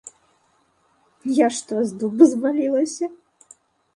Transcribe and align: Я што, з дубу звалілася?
Я 1.45 1.49
што, 1.57 1.83
з 1.91 1.99
дубу 2.03 2.23
звалілася? 2.33 3.05